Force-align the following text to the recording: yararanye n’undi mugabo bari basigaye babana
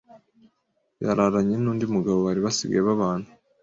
yararanye 1.03 1.55
n’undi 1.59 1.85
mugabo 1.93 2.19
bari 2.27 2.39
basigaye 2.45 2.81
babana 2.87 3.27